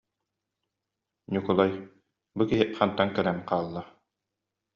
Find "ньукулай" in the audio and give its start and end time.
1.37-1.73